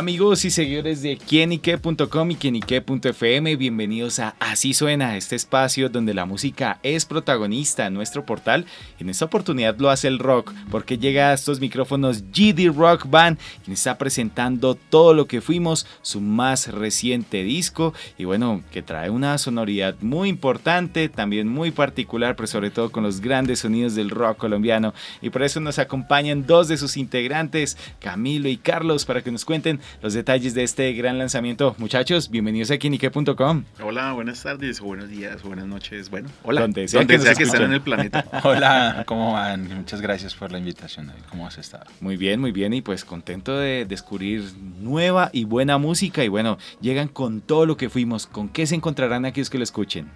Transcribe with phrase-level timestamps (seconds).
[0.00, 6.24] Amigos y seguidores de quienique.com y quienique.fm, bienvenidos a Así Suena, este espacio donde la
[6.24, 8.64] música es protagonista en nuestro portal.
[8.98, 13.38] En esta oportunidad lo hace el rock, porque llega a estos micrófonos GD Rock Band,
[13.62, 19.10] quien está presentando todo lo que fuimos, su más reciente disco, y bueno, que trae
[19.10, 24.08] una sonoridad muy importante, también muy particular, pero sobre todo con los grandes sonidos del
[24.08, 24.94] rock colombiano.
[25.20, 29.44] Y por eso nos acompañan dos de sus integrantes, Camilo y Carlos, para que nos
[29.44, 31.74] cuenten los detalles de este gran lanzamiento.
[31.78, 33.64] Muchachos, bienvenidos a Kinique.com.
[33.82, 36.10] Hola, buenas tardes, o buenos días, o buenas noches.
[36.10, 36.62] Bueno, hola.
[36.62, 38.24] Donde sea, que, estén en el planeta.
[38.44, 39.68] hola, ¿cómo van?
[39.74, 41.12] Muchas gracias por la invitación.
[41.28, 41.84] ¿Cómo has estado?
[42.00, 42.72] Muy bien, muy bien.
[42.72, 44.44] Y pues contento de descubrir
[44.80, 46.24] nueva y buena música.
[46.24, 48.26] Y bueno, llegan con todo lo que fuimos.
[48.26, 50.10] ¿Con qué se encontrarán aquellos que lo escuchen?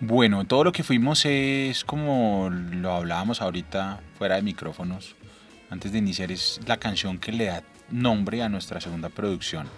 [0.00, 5.14] Bueno, todo lo que fuimos es como lo hablábamos ahorita fuera de micrófonos.
[5.70, 9.68] Antes de iniciar, es la canción que le da nombre a nuestra segunda producción.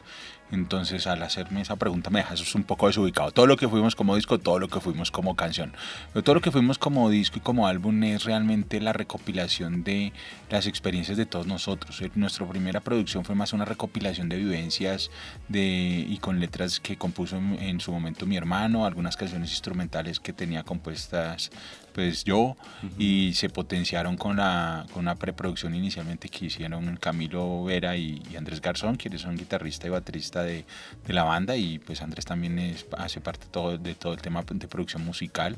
[0.52, 3.32] Entonces, al hacerme esa pregunta, me dejas un poco desubicado.
[3.32, 5.72] Todo lo que fuimos como disco, todo lo que fuimos como canción.
[6.12, 10.12] Pero todo lo que fuimos como disco y como álbum es realmente la recopilación de
[10.48, 12.00] las experiencias de todos nosotros.
[12.14, 15.10] Nuestra primera producción fue más una recopilación de vivencias
[15.48, 20.32] de, y con letras que compuso en su momento mi hermano, algunas canciones instrumentales que
[20.32, 21.50] tenía compuestas
[21.96, 22.58] pues yo
[22.98, 28.60] y se potenciaron con la con una preproducción inicialmente que hicieron Camilo Vera y, Andrés
[28.60, 30.66] Garzón, quienes son guitarrista y baterista de,
[31.06, 34.44] de la banda y pues Andrés también es, hace parte todo, de todo el tema
[34.46, 35.56] de producción musical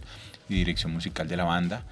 [0.49, 1.85] y dirección musical de la banda.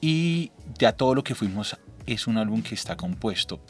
[0.00, 3.60] Y ya todo lo que fuimos es un álbum que está compuesto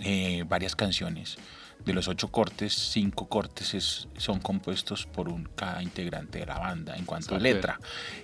[0.00, 1.38] eh, varias canciones
[1.84, 6.96] de los ocho cortes, cinco cortes son compuestos por un, cada integrante de la banda
[6.96, 7.80] en cuanto a letra.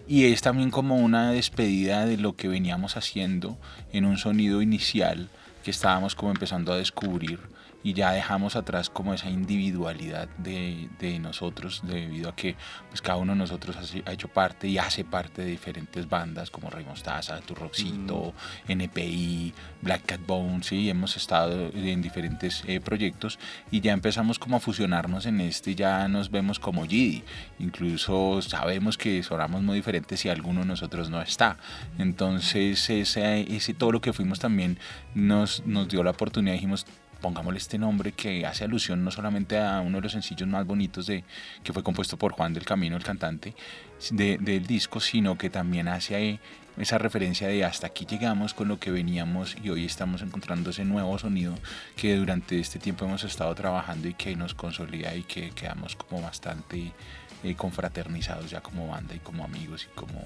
[0.06, 3.56] Y es también como una despedida de lo que veníamos haciendo
[3.92, 5.28] en un sonido inicial
[5.62, 7.40] que estábamos como empezando a descubrir
[7.84, 12.56] y ya dejamos atrás como esa individualidad de, de nosotros debido a que
[12.88, 16.70] pues cada uno de nosotros ha, hecho parte y hace parte de diferentes bandas como
[16.70, 18.32] Rey Mostaza, Turroxito,
[18.66, 18.70] mm.
[18.72, 23.38] NPI, Black Cat Bones, y hemos estado en diferentes eh, proyectos
[23.70, 27.22] y ya empezamos como a fusionarnos en este, ya nos vemos como GD,
[27.58, 31.58] incluso sabemos que sonamos muy diferentes si alguno de nosotros no está,
[31.98, 34.78] entonces ese, ese todo lo que fuimos también
[35.14, 36.86] nos, nos dio la oportunidad, dijimos
[37.24, 41.06] pongámosle este nombre que hace alusión no solamente a uno de los sencillos más bonitos
[41.06, 41.24] de,
[41.62, 43.54] que fue compuesto por Juan del Camino, el cantante
[44.10, 46.38] del disco, sino que también hace
[46.76, 50.84] esa referencia de hasta aquí llegamos con lo que veníamos y hoy estamos encontrando ese
[50.84, 51.54] nuevo sonido
[51.96, 56.20] que durante este tiempo hemos estado trabajando y que nos consolida y que quedamos como
[56.20, 56.92] bastante
[57.42, 60.20] eh, confraternizados ya como banda y como amigos y como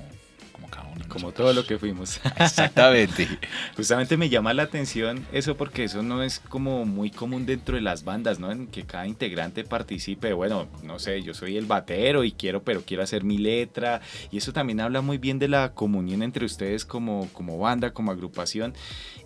[0.59, 1.05] como cada uno.
[1.09, 2.21] Como todo lo que fuimos.
[2.39, 3.29] Exactamente.
[3.77, 7.83] Justamente me llama la atención eso porque eso no es como muy común dentro de
[7.83, 8.51] las bandas, ¿no?
[8.51, 10.33] En que cada integrante participe.
[10.33, 14.01] Bueno, no sé, yo soy el batero y quiero, pero quiero hacer mi letra.
[14.31, 18.11] Y eso también habla muy bien de la comunión entre ustedes como, como banda, como
[18.11, 18.75] agrupación.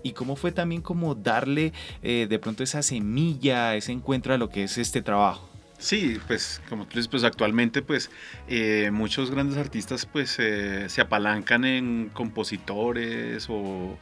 [0.02, 1.72] Y cómo fue también como darle
[2.02, 5.51] eh, de pronto esa semilla, ese encuentro a lo que es este trabajo.
[5.82, 8.08] Sí, pues como tú dices, pues actualmente pues
[8.46, 13.98] eh, muchos grandes artistas pues eh, se apalancan en compositores o,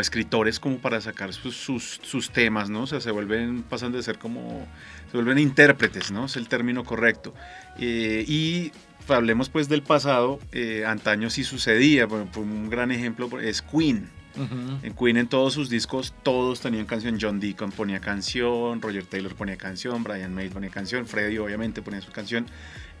[0.00, 2.84] escritores como para sacar sus, temas, ¿no?
[2.84, 4.66] O sea, se vuelven, pasan de ser como,
[5.10, 6.24] se vuelven intérpretes, ¿no?
[6.24, 7.34] Es el término correcto.
[7.78, 8.72] Eh, y
[9.08, 10.40] hablemos pues del pasado,
[10.86, 14.08] antaño sí sucedía, por, un gran ejemplo es Queen.
[14.36, 17.18] En Queen en todos sus discos todos tenían canción.
[17.20, 22.00] John Deacon ponía canción, Roger Taylor ponía canción, Brian May ponía canción, Freddie obviamente ponía
[22.00, 22.46] su canción.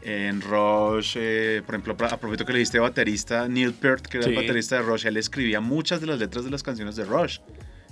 [0.02, 4.26] En Rush, eh, por ejemplo, a propósito que le diste baterista, Neil Peart, que era
[4.26, 7.38] el baterista de Rush, él escribía muchas de las letras de las canciones de Rush.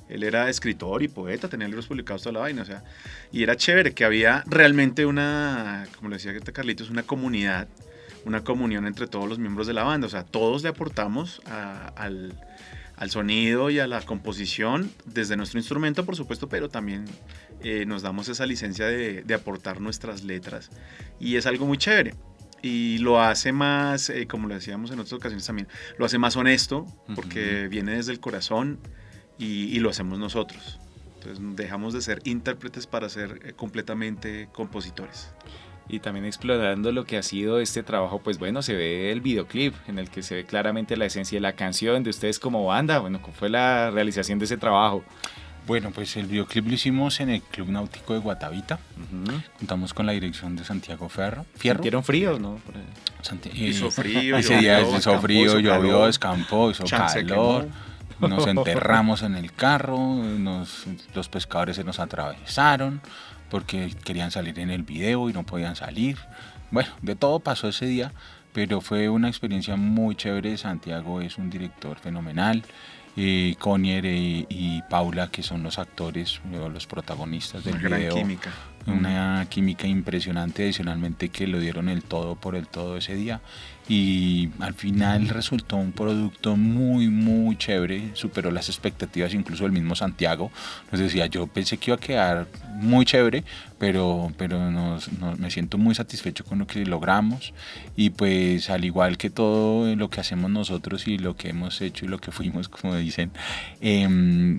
[0.08, 2.82] Él era escritor y poeta, tenía libros publicados toda la vaina, o sea,
[3.30, 7.68] y era chévere que había realmente una, como le decía Carlitos, una comunidad,
[8.24, 12.32] una comunión entre todos los miembros de la banda, o sea, todos le aportamos al,
[12.98, 17.04] al sonido y a la composición desde nuestro instrumento, por supuesto, pero también
[17.62, 20.70] eh, nos damos esa licencia de, aportar nuestras letras.
[21.20, 22.14] Y es algo muy chévere.
[22.60, 26.36] Y lo hace más, eh, como lo decíamos en otras ocasiones también, lo hace más
[26.36, 28.80] honesto, porque viene desde el corazón
[29.38, 30.80] y, lo hacemos nosotros.
[31.14, 35.30] Entonces dejamos de ser intérpretes para ser eh, completamente compositores
[35.88, 39.74] y también explorando lo que ha sido este trabajo, pues bueno, se ve el videoclip
[39.86, 42.98] en el que se ve claramente la esencia de la canción de ustedes como banda,
[42.98, 45.02] bueno, ¿cómo fue la realización de ese trabajo?
[45.66, 48.78] Bueno, pues el videoclip lo hicimos en el Club Náutico de Guatavita.
[49.58, 51.44] Contamos con la dirección de Santiago Ferro.
[51.56, 51.76] Fierro.
[51.76, 52.58] ¿Sintieron frío, no?
[53.52, 57.68] hizo frío, Ese día hizo frío, llovió, escampó, hizo calor.
[58.20, 59.98] Nos enterramos en el carro,
[61.14, 63.00] los pescadores se nos atravesaron
[63.50, 66.18] porque querían salir en el video y no podían salir.
[66.70, 68.12] Bueno, de todo pasó ese día,
[68.52, 70.58] pero fue una experiencia muy chévere.
[70.58, 72.62] Santiago es un director fenomenal
[73.20, 78.14] eh, Conier y, Paula, que son los actores, los protagonistas del Una video.
[78.14, 78.50] química.
[78.88, 83.40] Una química impresionante, adicionalmente que lo dieron el todo por el todo ese día.
[83.88, 89.94] Y al final resultó un producto muy, muy chévere, superó las expectativas incluso del mismo
[89.94, 90.50] Santiago.
[90.92, 93.44] Nos decía, yo pensé que iba a quedar muy chévere,
[93.78, 94.58] pero, pero
[95.38, 97.54] me siento muy satisfecho con lo que logramos.
[97.96, 102.04] Y pues al igual que todo lo que hacemos nosotros y lo que hemos hecho
[102.04, 103.30] y lo que fuimos, como dicen,
[103.80, 104.58] eh,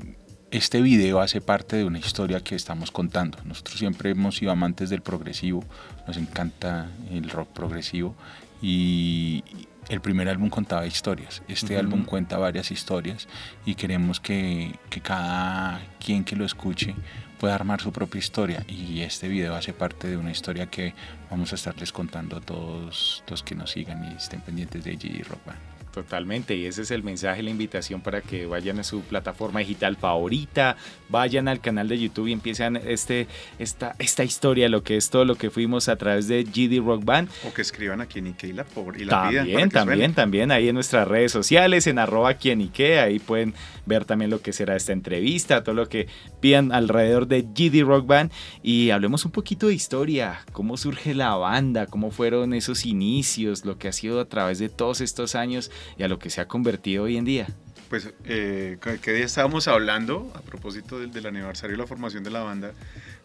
[0.51, 3.37] este video hace parte de una historia que estamos contando.
[3.45, 5.63] Nosotros siempre hemos sido amantes del progresivo,
[6.07, 8.15] nos encanta el rock progresivo
[8.61, 9.43] y
[9.89, 11.41] el primer álbum contaba historias.
[11.47, 13.27] Este álbum cuenta varias historias
[13.65, 16.95] y queremos que, que, cada quien que lo escuche
[17.39, 20.93] pueda armar su propia historia y este video hace parte de una historia que
[21.29, 25.27] vamos a estarles contando a todos los que nos sigan y estén pendientes de GG
[25.27, 25.78] Rock Band.
[25.93, 29.95] Totalmente, y ese es el mensaje, la invitación para que vayan a su plataforma digital
[29.95, 30.77] favorita,
[31.09, 33.27] vayan al canal de YouTube y empiecen este,
[33.57, 37.03] esta, esta historia, lo que es todo lo que fuimos a través de GD Rock
[37.03, 37.29] Band.
[37.47, 40.75] O que escriban aquí en Ike y la, y la También, también, también, ahí en
[40.75, 43.55] nuestras redes sociales, en arroba aquí en Ike, ahí pueden
[43.87, 46.07] ver también lo que será esta entrevista, todo lo que
[46.39, 48.31] pidan alrededor de GD Rock Band
[48.61, 53.79] y hablemos un poquito de historia, cómo surge la banda, cómo fueron esos inicios, lo
[53.79, 56.47] que ha sido a través de todos estos años y a lo que se ha
[56.47, 57.47] convertido hoy en día?
[57.89, 62.29] Pues, eh, ¿qué día estábamos hablando a propósito del, del aniversario de la formación de
[62.29, 62.73] la banda?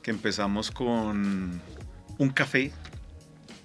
[0.02, 1.60] Que empezamos con
[2.18, 2.72] un café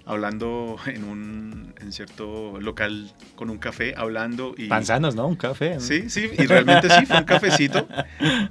[0.10, 4.68] hablando en un en cierto local con un café, hablando y...
[4.68, 5.28] Panzanos, ¿no?
[5.28, 5.80] Un café.
[5.80, 7.88] Sí, sí, y realmente sí, fue un cafecito.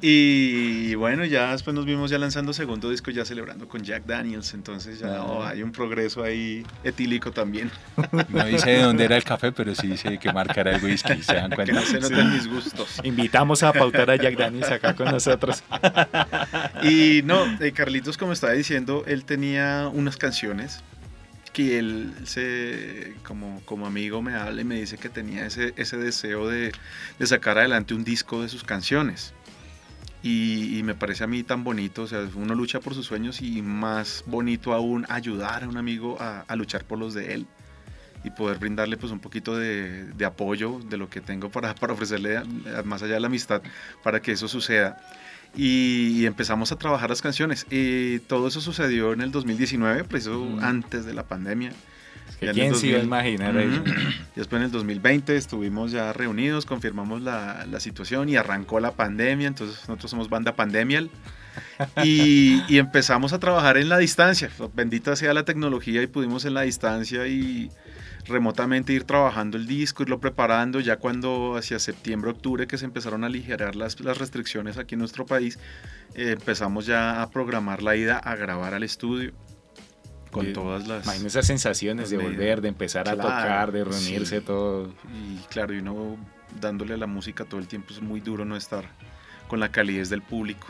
[0.01, 4.55] Y bueno, ya después nos vimos ya lanzando segundo disco, ya celebrando con Jack Daniels,
[4.55, 5.49] entonces ya ah.
[5.49, 7.71] hay un progreso ahí etílico también.
[8.29, 11.35] No dice de dónde era el café, pero sí dice que marcará el whisky, se
[11.35, 11.65] dan cuenta.
[11.65, 13.01] Que no se notan mis gustos.
[13.03, 15.63] Invitamos a pautar a Jack Daniels acá con nosotros.
[16.83, 20.81] Y no, eh, Carlitos, como estaba diciendo, él tenía unas canciones
[21.59, 25.97] y él se, como, como amigo me habla y me dice que tenía ese, ese
[25.97, 26.73] deseo de,
[27.19, 29.35] de sacar adelante un disco de sus canciones.
[30.23, 33.63] Y, me parece a mí tan bonito, o sea, uno lucha por sus sueños y
[33.63, 37.47] más bonito aún ayudar a un amigo a, a luchar por los de él
[38.29, 41.93] y poder brindarle pues un poquito de, de apoyo de lo que tengo para, para
[41.93, 42.41] ofrecerle
[42.85, 43.63] más allá de la amistad
[44.03, 44.97] para que eso suceda
[45.57, 47.67] y, empezamos a trabajar las canciones.
[47.71, 50.29] Y todo eso sucedió en el 2019, pues
[50.61, 51.73] antes de la pandemia.
[52.39, 53.83] ¿Quién se iba a imaginar Y
[54.37, 59.49] después en el 2020 estuvimos ya reunidos, confirmamos la, la, situación y arrancó la pandemia,
[59.49, 61.11] entonces nosotros somos banda Pandemial.
[62.05, 64.49] Y, y, empezamos a trabajar en la distancia.
[64.75, 67.71] Bendita sea la tecnología y pudimos en la distancia y,
[68.29, 73.25] remotamente ir trabajando el disco, irlo preparando, ya cuando hacia septiembre, octubre que se empezaron
[73.25, 75.59] a aligerar las, las restricciones aquí en nuestro país,
[76.15, 79.33] eh, empezamos ya a programar la ida a grabar al estudio.
[80.31, 81.05] Con todas las...
[81.05, 84.93] Imagínense esas sensaciones de volver, de empezar a tocar, de reunirse todo.
[85.11, 86.19] Y claro, y uno
[86.61, 88.85] dándole a la música todo el tiempo es muy duro no estar
[89.49, 90.69] con la calidez del público.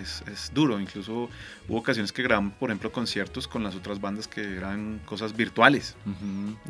[0.00, 1.30] Es, es, duro, incluso
[1.68, 5.94] hubo ocasiones que graban, por ejemplo, conciertos con las otras bandas que eran cosas virtuales,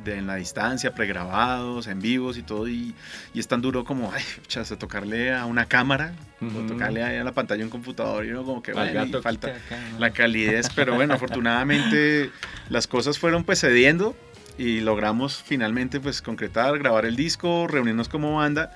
[0.04, 2.94] de en la distancia, pregrabados, en vivos y todo, y,
[3.32, 7.32] y es tan duro como, ay, chas, tocarle a una cámara, o tocarle a la
[7.32, 9.54] pantalla de un computador, y uno como que, bueno, falta
[9.98, 12.30] la calidez, pero bueno, afortunadamente
[12.68, 14.14] las cosas fueron pues cediendo
[14.58, 18.70] y logramos finalmente pues concretar, grabar el disco, reunirnos como banda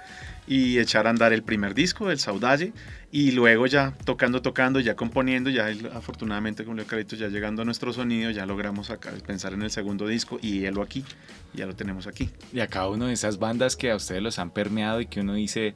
[0.48, 2.72] y echar a andar el primer disco, el Saudalle,
[3.12, 7.64] y luego ya tocando, tocando, ya componiendo, ya afortunadamente con Leo Carito ya llegando a
[7.66, 11.04] nuestro sonido, ya logramos acá pensar en el segundo disco y él aquí,
[11.52, 12.30] ya lo tenemos aquí.
[12.52, 15.20] Y a cada uno de esas bandas que a ustedes los han permeado y que
[15.20, 15.74] uno dice,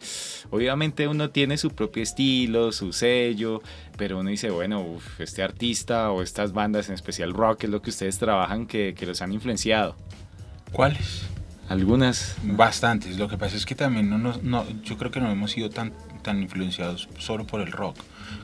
[0.51, 3.63] obviamente uno tiene su propio estilo, su sello,
[3.99, 7.91] pero uno dice, bueno, este artista o estas bandas, en especial rock, es lo que
[7.91, 9.97] ustedes trabajan que, que los han influenciado.
[10.73, 11.27] ¿Cuáles?
[11.69, 12.37] Algunas.
[12.43, 13.19] Bastantes.
[13.19, 15.93] Lo que pasa es que también no, no, yo creo que no hemos sido tan,
[16.23, 17.97] tan influenciados solo por el rock.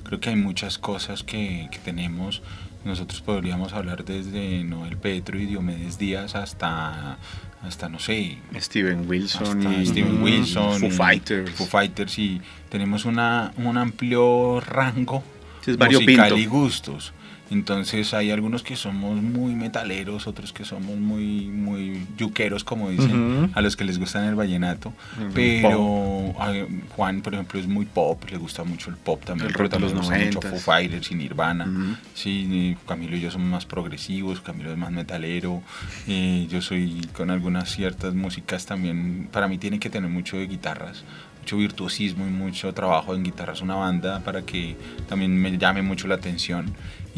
[0.04, 2.42] Creo que hay muchas cosas que, que tenemos
[2.84, 7.18] nosotros podríamos hablar desde Noel Petro y Diomedes Díaz hasta,
[7.62, 11.50] hasta no sé, Steven Wilson y Steven Wilson, Foo y Fighters.
[11.50, 15.22] Foo Fighters y tenemos una, un amplio rango
[15.66, 17.12] es musical y gustos.
[17.50, 23.50] Entonces hay algunos que somos muy metaleros, otros que somos muy, muy yuqueros, como dicen,
[23.54, 24.92] a los que les gustan el vallenato.
[25.34, 26.52] Pero a-
[26.96, 29.48] Juan, por ejemplo, es muy pop, le gusta mucho el pop también.
[29.48, 30.50] El pero también los le gusta mucho 90s.
[30.50, 31.96] Foo Fighters y Nirvana.
[32.14, 35.62] Sí, y Camilo y yo somos más progresivos, Camilo es más metalero,
[36.06, 40.46] eh, yo soy con algunas ciertas músicas también, para mí tiene que tener mucho de
[40.46, 41.04] guitarras,
[41.40, 44.76] mucho virtuosismo y mucho trabajo en guitarras, una banda para que
[45.08, 46.66] también me llame mucho la atención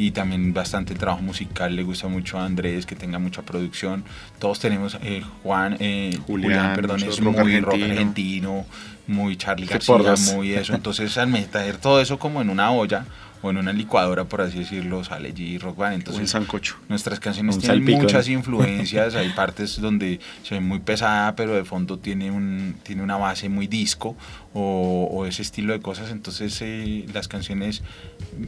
[0.00, 4.02] y también bastante trabajo musical, le gusta mucho a Andrés que tenga mucha producción,
[4.38, 8.64] todos tenemos, eh, Juan, eh, Julián, Julián, perdón, es rock muy rock argentino.
[9.06, 13.04] muy Charlie García, muy eso, entonces al meter todo eso como en una olla,
[13.42, 15.94] o en una licuadora, por así decirlo, sale allí Rock Band.
[15.94, 16.76] Un Entonces, sancocho.
[16.88, 18.02] nuestras canciones Un tienen salpicón.
[18.02, 19.14] muchas influencias.
[19.14, 23.48] Hay partes donde se ve muy pesada, pero de fondo tiene, un, tiene una base
[23.48, 24.16] muy disco
[24.52, 26.10] o, o ese estilo de cosas.
[26.10, 27.82] Entonces, eh, las canciones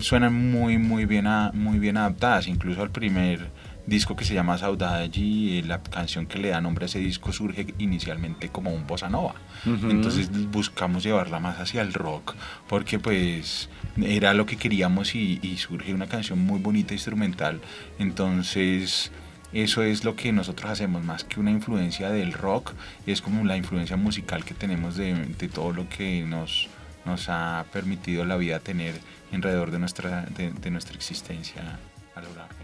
[0.00, 2.46] suenan muy, muy bien, a- muy bien adaptadas.
[2.46, 3.48] Incluso al primer
[3.86, 7.32] disco que se llama Saudade, eh, la canción que le da nombre a ese disco
[7.32, 9.34] surge inicialmente como un bossa nova.
[9.64, 12.34] Entonces buscamos llevarla más hacia el rock,
[12.68, 13.68] porque pues
[14.00, 17.60] era lo que queríamos y, y surge una canción muy bonita instrumental.
[17.98, 19.10] Entonces
[19.52, 22.72] eso es lo que nosotros hacemos, más que una influencia del rock,
[23.06, 26.68] es como la influencia musical que tenemos de, de todo lo que nos,
[27.04, 28.94] nos ha permitido la vida tener
[29.30, 31.78] alrededor de nuestra, de, de nuestra existencia
[32.14, 32.61] a lo largo.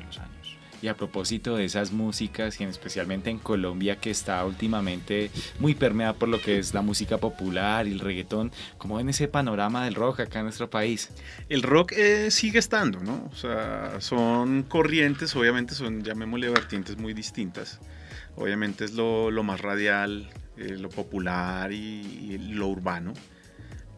[0.80, 5.75] Y a propósito de esas músicas, y en- especialmente en Colombia, que está últimamente muy
[5.75, 9.85] permeada por lo que es la música popular y el reggaetón, ¿cómo ven ese panorama
[9.85, 11.11] del rock acá en nuestro país?
[11.49, 13.28] El rock eh, sigue estando, ¿no?
[13.32, 17.80] O sea, son corrientes, obviamente son, llamémosle, vertientes muy distintas.
[18.37, 23.14] Obviamente es lo, lo más radial, eh, lo popular y lo urbano.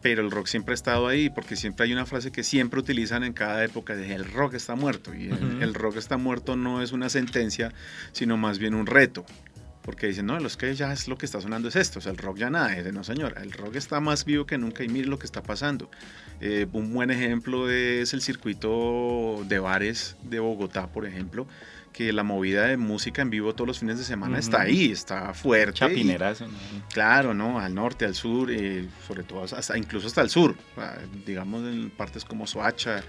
[0.01, 3.23] Pero el rock siempre ha estado ahí, porque siempre hay una frase que siempre utilizan
[3.23, 5.13] en cada época, de el rock está muerto.
[5.13, 7.71] Y el, rock está muerto no es una sentencia,
[8.11, 9.25] sino más bien un reto.
[9.83, 12.11] Porque dicen, no, los que ya es lo que está sonando es esto, o sea,
[12.11, 14.83] el rock ya nada, es de no señora, el rock está más vivo que nunca
[14.83, 15.89] y mire lo que está pasando.
[16.39, 21.47] Eh, un buen ejemplo es el circuito de bares de Bogotá, por ejemplo,
[21.93, 24.39] que la movida de música en vivo todos los fines de semana Ujú.
[24.39, 25.71] está ahí, está fuerte.
[25.71, 26.47] y- Chapinerazo.
[26.47, 26.53] ¿no?
[26.93, 27.59] Claro, ¿no?
[27.59, 30.55] Al norte, al sur, eh, sobre todo hasta, incluso hasta el sur.
[31.25, 33.03] Digamos en partes como Soacha,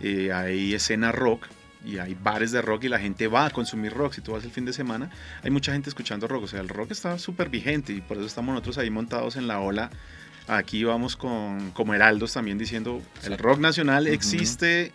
[0.00, 1.46] eh, hay escena rock
[1.84, 4.14] y hay bares de rock y la gente va a consumir rock.
[4.14, 5.10] Si tú vas el fin de semana,
[5.42, 6.44] hay mucha gente escuchando rock.
[6.44, 9.46] O sea, el rock está súper vigente y por eso estamos nosotros ahí montados en
[9.46, 9.90] la ola.
[10.46, 14.92] Aquí vamos con como heraldos también diciendo, el rock nacional existe,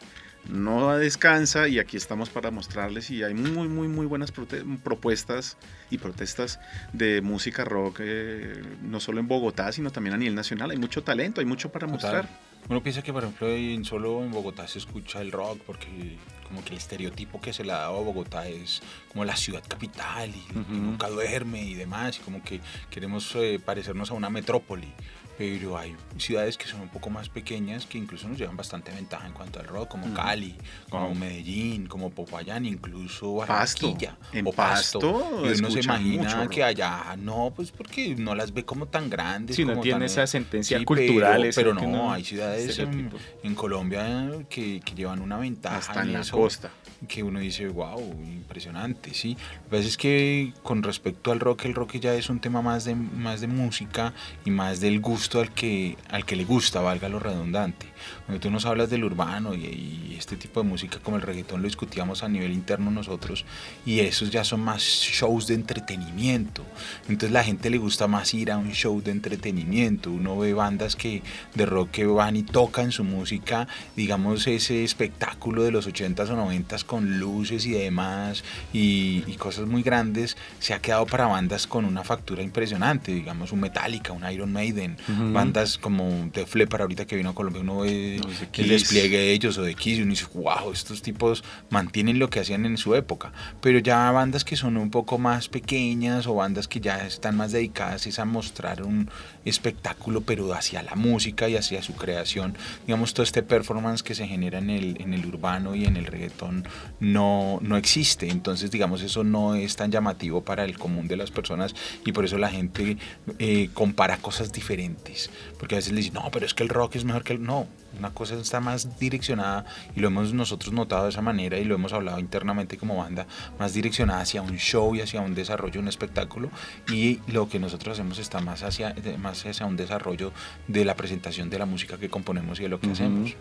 [0.47, 5.57] no descansa y aquí estamos para mostrarles y hay muy, muy, muy buenas propuestas
[5.89, 6.59] y protestas
[6.93, 10.71] de música rock, eh, no solo en Bogotá, sino también a nivel nacional.
[10.71, 12.27] Hay mucho talento, hay mucho para mostrar.
[12.27, 12.49] Total.
[12.67, 16.17] Uno piensa que, por ejemplo, en, solo en Bogotá se escucha el rock porque
[16.47, 18.81] como que el estereotipo que se le ha dado a Bogotá es
[19.11, 23.59] como la ciudad capital y que nunca duerme y demás, y como que queremos eh,
[23.63, 24.93] parecernos a una metrópoli.
[25.39, 29.25] Pero hay ciudades que son un poco más pequeñas que incluso nos llevan bastante ventaja
[29.25, 30.13] en cuanto al rock, como Ujú.
[30.13, 30.53] Cali,
[30.89, 31.15] como.
[31.15, 33.87] Medellín, como Popayán, incluso Pasto.
[33.87, 34.17] Barranquilla.
[34.33, 34.99] En o Pasto
[35.45, 39.09] Y uno se imagina mucho que allá no, pues porque no las ve como tan
[39.09, 39.55] grandes.
[39.55, 41.41] Si no tiene tan- esa sentencia Sí, cultural.
[41.55, 46.19] pero, pero no, hay ciudades en, Colombia que, que llevan una ventaja Hasta en la
[46.19, 46.69] eso, costa.
[47.07, 49.37] Que uno dice, wow, impresionante, sí.
[49.55, 52.61] Lo que pasa es que con respecto al rock, el rock ya es un tema
[52.61, 54.13] más de, más de música
[54.45, 57.87] y más del gusto al que, al que le gusta, valga lo redundante.
[58.25, 61.61] Cuando tú nos hablas del urbano y, y este tipo de música como el reggaetón
[61.61, 63.45] lo discutíamos a nivel interno nosotros
[63.85, 66.65] y esos ya son más shows de entretenimiento.
[67.07, 70.11] Entonces la gente le gusta más ir a un show de entretenimiento.
[70.11, 71.21] Uno ve bandas que
[71.55, 76.35] de rock que van y tocan su música, digamos ese espectáculo de los 80s o
[76.49, 81.67] 90s con luces y demás y, y cosas muy grandes, se ha quedado para bandas
[81.67, 85.33] con una factura impresionante, digamos un Metallica, un Iron Maiden, Ujú.
[85.33, 88.21] bandas como The Flepper ahorita que vino a Colombia, uno ve de
[88.57, 92.39] el despliegue de ellos o de Kiss uno dice, wow, estos tipos mantienen lo que
[92.39, 93.31] hacían en su época.
[93.61, 97.51] Pero ya bandas que son un poco más pequeñas o bandas que ya están más
[97.51, 99.09] dedicadas es a mostrar un
[99.45, 102.57] espectáculo, pero hacia la música y hacia su creación.
[102.87, 106.05] Digamos, todo este performance que se genera en el, en el urbano y en el
[106.05, 106.67] reggaetón
[106.99, 108.29] no, no existe.
[108.29, 111.75] Entonces, digamos, eso no es tan llamativo para el común de las personas
[112.05, 112.97] y por eso la gente
[113.37, 115.29] eh, compara cosas diferentes.
[115.59, 117.43] Porque a veces le dicen, no, pero es que el rock es mejor que el...
[117.43, 117.67] No,
[117.97, 119.65] una cosa está más direccionada
[119.95, 123.27] y lo hemos nosotros notado de esa manera y lo hemos hablado internamente como banda,
[123.57, 126.49] más direccionada hacia un show y hacia un desarrollo, un espectáculo
[126.91, 130.31] y lo que nosotros hacemos está más hacia, más hacia un desarrollo
[130.67, 133.35] de la presentación de la música que componemos y de lo que hacemos.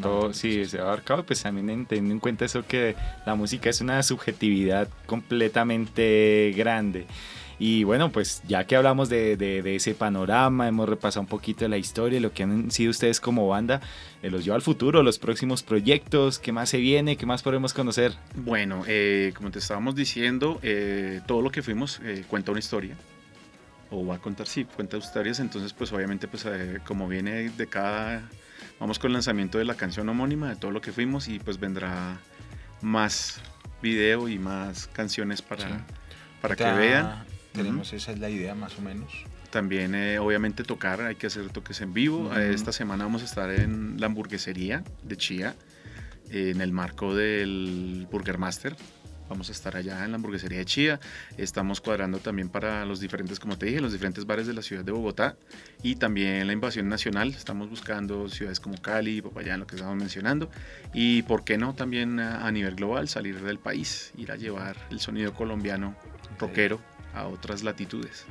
[0.00, 3.80] Todo, sí, se ha abarcado, pues también teniendo en cuenta eso que la música es
[3.80, 7.06] una subjetividad completamente grande.
[7.58, 11.70] Y bueno, pues ya que hablamos de, de, ese panorama, hemos repasado un poquito de
[11.70, 13.80] la historia, lo que han sido ustedes como banda,
[14.22, 17.72] eh, los lleva al futuro, los próximos proyectos, qué más se viene, qué más podemos
[17.72, 18.12] conocer.
[18.34, 22.94] Bueno, eh, como te estábamos diciendo, eh, todo lo que fuimos cuenta una historia
[23.90, 26.44] o va a contar, sí, cuenta historias, entonces pues obviamente pues
[26.84, 28.28] como viene de cada,
[28.80, 31.58] vamos con el lanzamiento de la canción homónima, de todo lo que fuimos y pues
[31.60, 32.18] vendrá
[32.82, 33.40] más
[33.80, 35.86] video y más canciones para,
[36.42, 37.35] para que vean.
[37.56, 39.12] Tenemos, esa es la idea más o menos.
[39.50, 42.30] También, eh, obviamente, tocar, hay que hacer toques en vivo.
[42.36, 45.54] Eh, esta semana vamos a estar en la hamburguesería de Chía,
[46.30, 48.76] en el marco del Burger Master.
[49.28, 51.00] Vamos a estar allá en la hamburguesería de Chía.
[51.36, 54.84] Estamos cuadrando también para los diferentes, como te dije, los diferentes bares de la ciudad
[54.84, 55.36] de Bogotá
[55.82, 57.28] y también la invasión nacional.
[57.28, 60.50] Estamos buscando ciudades como Cali, Popayán, lo que estamos mencionando.
[60.94, 64.76] Y por qué no también a, a nivel global salir del país, ir a llevar
[64.90, 65.96] el sonido colombiano
[66.38, 66.80] rockero
[67.16, 68.26] a otras latitudes.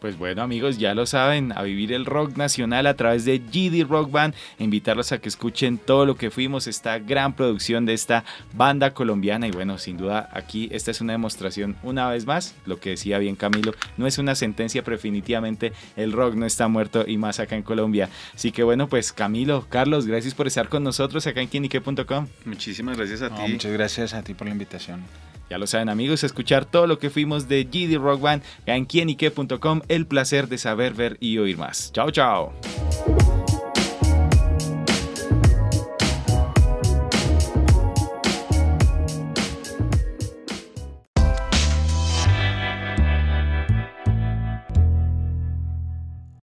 [0.00, 3.86] Pues bueno amigos, ya lo saben, a vivir el rock nacional a través de GD
[3.86, 8.24] Rock Band, invitarlos a que escuchen todo lo que fuimos, esta gran producción de esta
[8.54, 12.80] banda colombiana y bueno, sin duda aquí esta es una demostración una vez más, lo
[12.80, 17.04] que decía bien Camilo, no es una sentencia, pero definitivamente el rock no está muerto
[17.06, 18.08] y más acá en Colombia.
[18.34, 22.26] Así que bueno, pues Camilo, Carlos, gracias por estar con nosotros acá en quienique.com.
[22.46, 23.52] Muchísimas gracias a ti.
[23.52, 25.04] Muchas gracias a ti por la invitación.
[25.50, 29.80] Ya lo saben amigos, escuchar todo lo que fuimos de GD Rock Band en quienique.com.
[29.88, 31.92] El placer de saber, ver y oír más.
[31.92, 32.52] Chao, chao.